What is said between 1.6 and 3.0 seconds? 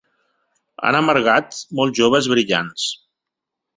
molts joves brillants.